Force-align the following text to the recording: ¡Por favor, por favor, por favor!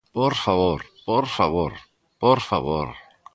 ¡Por 0.17 0.33
favor, 0.43 0.79
por 1.05 1.25
favor, 1.27 1.73
por 2.17 2.39
favor! 2.49 2.89